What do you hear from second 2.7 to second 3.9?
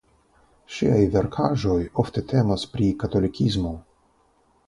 pri katolikismo.